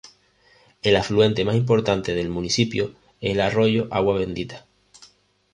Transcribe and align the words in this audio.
El 0.81 0.95
afluente 0.95 1.45
más 1.45 1.55
importante 1.55 2.15
del 2.15 2.27
municipio 2.27 2.95
es 3.19 3.33
el 3.33 3.39
arroyo 3.41 3.87
Agua 3.91 4.17
Bendita. 4.17 4.65